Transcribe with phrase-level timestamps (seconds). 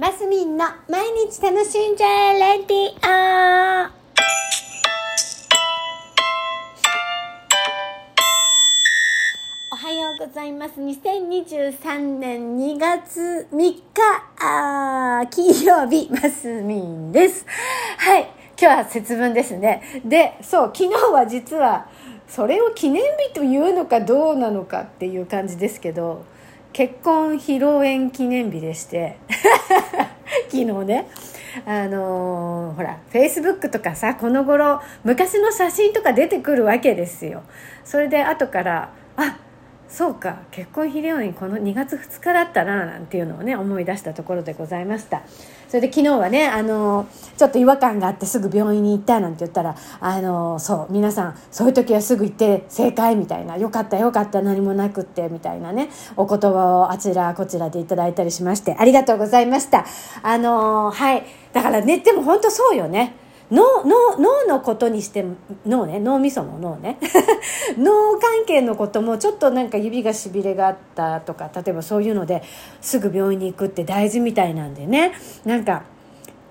[0.00, 3.90] マスミンの毎日楽しんじゃえレディオ
[9.72, 10.80] おはようございます。
[10.80, 13.82] 2023年2月3日、
[14.38, 17.44] あ金曜日、マスミンです。
[17.96, 18.30] はい。
[18.56, 19.82] 今日は節分ですね。
[20.04, 21.88] で、そう、昨日は実は、
[22.28, 26.24] それを記念日というのかどうなのかっていう感じですけど、
[26.72, 29.18] 結婚披露宴記念日でして、
[30.48, 31.08] 昨日ね。
[31.66, 37.42] あのーほらフェイスブックとかさこの頃昔の写真とか出てくるわけですよ
[37.84, 39.38] それで後からあ
[39.88, 45.22] そうか結婚披露宴この2月2日だったななんていうのをね思い出したところでございました。
[45.68, 47.06] それで昨日はねあの
[47.36, 59.86] ちょっと違和感があってすぐ病院に行ったなんて言ったらあのそう皆さんそういう時はすぐ行って正解みたいなよかったよかった何もなくってみたいなねお言葉をあちらこちらでいただいたりしましてありがとうございました。
[60.22, 61.24] あのはい。
[61.52, 63.14] だからねでも本当そうよね。
[63.50, 65.24] 脳脳脳のことにして
[65.66, 66.98] 脳ね脳みそも脳ね。
[67.78, 72.42] 脳関係のこともちょっとなんか指がしびれがあったとか例えばそういうので
[72.80, 75.12] すぐ病院に行くって大事みたいなんでね。
[75.44, 75.82] なんか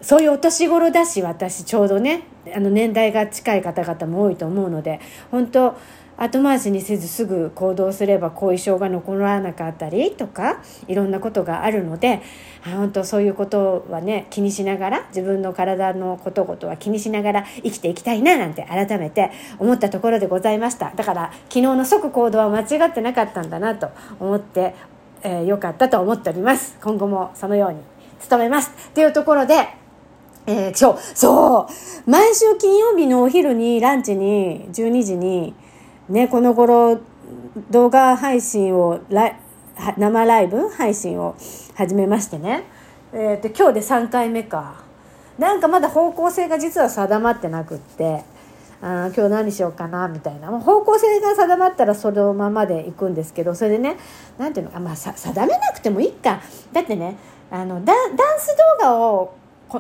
[0.02, 2.24] そういうお年頃だし私ちょうどね
[2.56, 5.00] あの年代が近い方々も多いと思うので
[5.32, 5.76] 本当
[6.18, 12.22] 後回しにせずすぐ行動すれば後遺症が残らなかったりとかいろんなことがあるので
[12.66, 20.92] あ本当そういうことはね気にしながら自分の体のことごとは気にしながら生きていきたいななんて改めて思ったところでございました。
[20.96, 24.76] だから昨日の即行動は間違ってなかったんだなと思って、
[25.24, 26.78] えーよかったと思っております。
[26.82, 27.80] 今後もそのように
[28.30, 28.72] 努めます。
[28.90, 29.68] っていうところで
[30.50, 35.54] えー、そう、そう、毎週金曜日のお昼にランチに12時に
[36.10, 37.02] ね、この頃
[37.70, 39.02] 動画配信を
[39.98, 41.36] 生ライブ配信を
[41.76, 42.64] 始めましてね、
[43.12, 44.86] えー、で今日で3回目か。
[45.38, 48.24] なんかまだ方向性が実は定まってなくって
[48.82, 50.48] あ今日何しようかなみたいな。
[50.48, 53.98] 方向性が定まったらそのままで行くんですけどそれでね
[54.38, 56.42] なんていうのか、まあ、定めなくてもいいか。
[56.72, 57.18] だってね
[57.52, 57.98] あのダン
[58.40, 59.36] ス動画を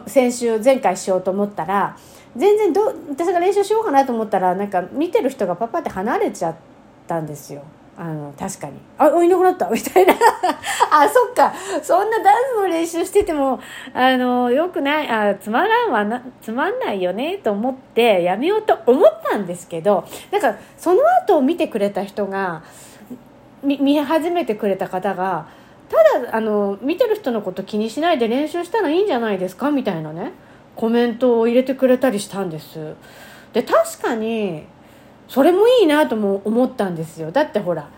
[0.07, 1.97] 先週前回しようと思ったら
[2.37, 6.55] 全然ど私が練習しようかなと思ったらなんか見てる人がパパって離れちゃっ
[7.07, 7.61] たんですよ。
[7.99, 10.13] あの確かに「あいなくなった」 みたいな。
[10.91, 11.51] あそっか。
[11.81, 13.59] そんなダンスの練習してても
[13.93, 15.09] あのよくない。
[15.09, 16.21] あつまらんわな。
[16.41, 22.61] つまんないよねと思ってやめようと思ったんですけどなんかその後を見てくれた人が
[23.63, 25.47] 見見始めてくれた方が
[25.89, 29.71] ただあの見てる人のこと気にしないで練習したらいいんじゃないですか？
[29.71, 30.33] みたいなね。
[30.77, 32.95] コメントを入れてくれたりしたんです。
[33.51, 34.63] で確かに
[35.27, 37.31] それもいいなとも思ったんですよ。
[37.31, 37.89] だってほら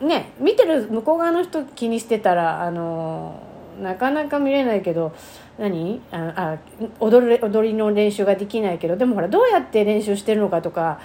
[0.00, 3.42] ね見てる向こう側の人気にしてたらあの
[3.80, 5.14] なかなか見れないけど
[5.58, 6.00] 何？
[6.10, 6.58] ああ
[6.98, 11.00] 踊る踊りの練習ができないけどでもほらどうやって練習してるのかとか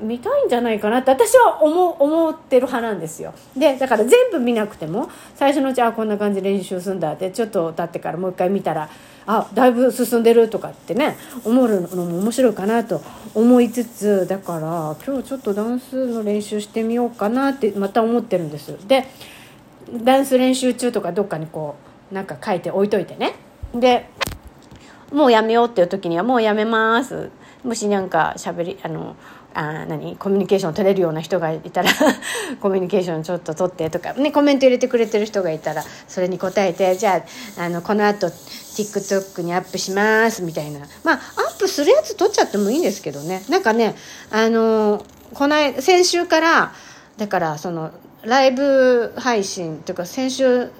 [0.00, 3.32] 見たいんじゃないかなって私は思思ってる派なんですよ。
[3.56, 8.88] でだから全部見なくても最初のうちあこんな感じで練習するんだってちょっと経ってからもう一回見たら
[9.26, 13.02] あだいぶ進んでるとかってね思うのも面白いかなと
[13.34, 18.76] 思いつつだから今日ちょっとダンスの練習してみようかなってまた思ってるんです。
[18.86, 19.06] で
[19.92, 21.76] ダンス練習中とかどっかにこ
[22.10, 23.34] うなんか書いて置いといてね。
[23.74, 24.08] で
[25.12, 27.30] もうやめようっていう時にはもうやめます。
[27.64, 29.16] もしなんかしゃべりあの
[29.58, 31.90] あ何コミュニケーション取れるような人がいたら
[32.60, 37.24] コミュニケーションちょっと取ってとか、ね、コメント入れてくれてる人がいたらそれに答えてじゃ
[37.56, 40.80] ああのこのあと TikTok にアップしますみたいな。
[41.04, 41.18] まあア
[41.52, 43.42] ップするやつ撮っちゃってもいいんですけどね。
[43.48, 43.94] なんかね
[44.30, 45.02] あの
[45.32, 46.72] この先週から
[47.16, 47.92] だからその
[48.24, 50.70] ライブ配信というか先週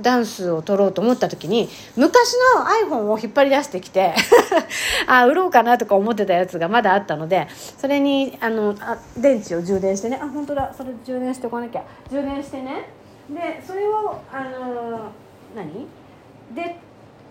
[0.00, 4.14] ダンスを撮ろうと思った時に昔の iPhone を引っ張り出してきて
[5.06, 12.88] あ売ろうかなとか思ってたやつがまだあったのでそれにあのあ電池を充電してねあ本当だそれ充電しておかなきゃ充電してね。
[13.28, 15.10] でそれをあの
[15.54, 15.86] 何？
[16.54, 16.76] で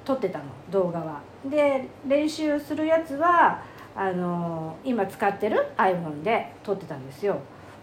[0.06, 1.21] 撮ってたの動画は。
[1.45, 3.62] で練習するやつは
[3.95, 7.38] あの今使ってる iPhone で撮ってたんですよ。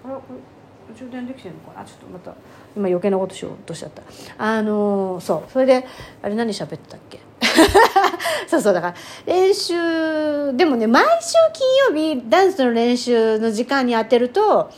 [0.05, 0.19] あ
[0.97, 2.33] 充電できてるのかなちょっとまた。
[2.77, 4.03] 今余計なことしようとしちゃった。
[4.39, 5.53] あのそう。
[5.53, 5.87] それで
[6.23, 7.21] あれ何喋ってたっけ？
[8.49, 8.95] そうそうだから
[9.27, 14.71] 練習でもね毎週金曜日ダンスの練習の時間に当てると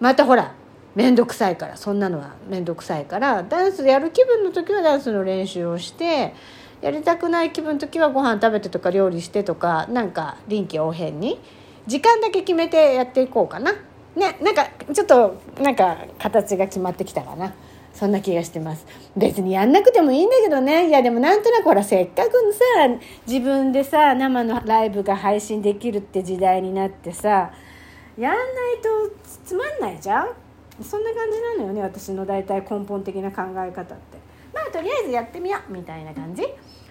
[0.00, 0.52] またほら
[0.94, 6.34] 面倒くさいからそんなのは面倒くさいからダンスやる気分の時はダンスの練習をして
[6.80, 11.38] やりたくない気分の時はご飯食べてとか料理してとかなんか臨機応変に
[11.86, 13.72] 時間だけ決めてやっていこうかな。
[14.16, 17.54] ねなんかちょっとなんか形が決まってきたかな。
[17.94, 18.86] そんな気がしてます。
[19.16, 20.88] 別にやんなくてもいいんだけどね。
[20.88, 22.64] いやでもなんとなくほらせっかくさ
[23.26, 27.52] 自分でさ生のライブが配信できるって時代になってさ
[28.18, 28.44] やんない
[28.82, 29.16] と
[29.46, 30.28] つまんないじゃん。
[30.82, 34.18] そんな感じなのよね私の大体根本的な考え方って。
[34.52, 36.42] まあとりあえずやってみようみたいな感じ。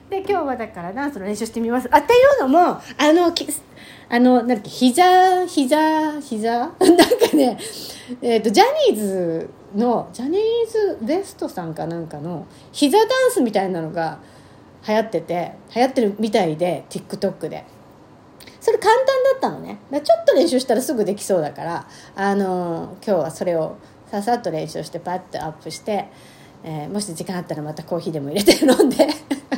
[0.10, 1.90] で今日はだからダンスの練習してみます。
[1.92, 2.80] あっていうのもあ
[3.12, 3.34] の
[4.08, 6.60] あのなんだっけ膝膝膝？
[6.60, 6.76] なんか
[7.34, 7.58] ね
[8.22, 14.20] えっ、ー、とジャニーズのジャニーズ WEST さんかなんかの膝ダンスみたいなのが
[14.88, 17.66] 流行ってて流行ってるみたいで TikTok で。
[18.62, 19.78] それ簡単だったのね。
[19.92, 23.76] ちょっと練習したらすぐできそうだからあの今日はそれを
[24.10, 26.08] ささっと練習してパッとアップして、
[26.64, 29.08] えー、もし時間あったらまたコーヒーでも入れて飲んで。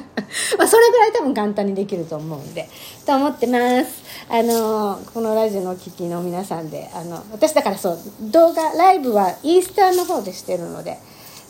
[1.17, 2.69] 多分簡単にできると思うんで
[3.05, 4.03] と思ってます。
[4.29, 7.97] あのこのラジオの聴きの皆さんであの私だからそう
[8.31, 10.97] 動画ライブはインスタの方でしてるので、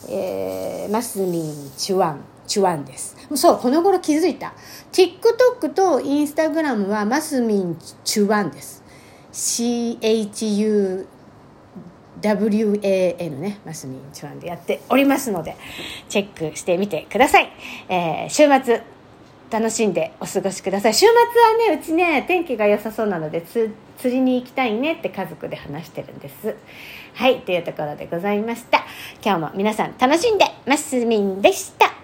[0.09, 3.17] えー、マスミンチュワンチュワンです。
[3.35, 4.53] そうこの頃気づいた。
[4.91, 8.83] TikTok と Instagram はマスミンチュワンです。
[9.33, 11.07] CHU
[12.21, 15.55] WAN ね、マスミンチュワンでやっておりますので、
[16.09, 17.51] チェックしてみてください。
[17.89, 18.81] えー、週末、
[19.49, 20.93] 楽しんでお過ごしください。
[20.93, 23.71] 週末はね、うちね、天気が良さそうなので、釣
[24.03, 26.55] りに行きたいねって家族で話してるんです。
[27.13, 28.85] はい、というところでございました。
[29.23, 31.96] 今日も皆さん楽しんで、ますみんでした。